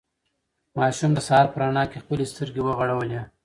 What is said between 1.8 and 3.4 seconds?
کې خپلې سترګې وغړولې.